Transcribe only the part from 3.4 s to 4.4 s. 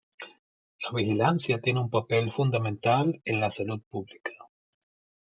salud pública.